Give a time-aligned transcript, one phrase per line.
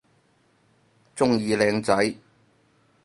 [1.15, 2.15] 鍾意靚仔